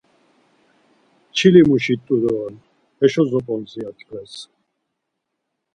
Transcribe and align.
Çili 1.35 1.61
muşi 1.67 1.95
t̆u 2.05 2.15
doren, 2.23 2.55
heşo 2.99 3.23
zop̌ons 3.29 3.71
ya 3.81 3.89
tkves. 3.97 4.33